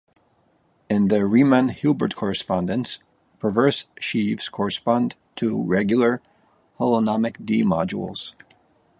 [0.89, 2.97] In the Riemann-Hilbert correspondence,
[3.37, 6.23] perverse sheaves correspond to regular
[6.79, 8.33] holonomic D-modules.